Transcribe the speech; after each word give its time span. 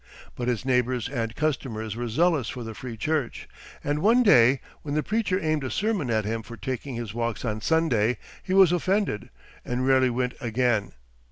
But 0.35 0.47
his 0.47 0.65
neighbors 0.65 1.07
and 1.07 1.35
customers 1.35 1.95
were 1.95 2.07
zealous 2.07 2.49
for 2.49 2.63
the 2.63 2.73
free 2.73 2.97
church; 2.97 3.47
and 3.83 3.99
one 4.01 4.23
day, 4.23 4.59
when 4.81 4.95
the 4.95 5.03
preacher 5.03 5.39
aimed 5.39 5.63
a 5.63 5.69
sermon 5.69 6.09
at 6.09 6.25
him 6.25 6.41
for 6.41 6.57
taking 6.57 6.95
his 6.95 7.13
walks 7.13 7.45
on 7.45 7.61
Sunday, 7.61 8.17
he 8.41 8.55
was 8.55 8.71
offended, 8.71 9.29
and 9.63 9.85
rarely 9.85 10.09
went 10.09 10.33
again. 10.41 10.93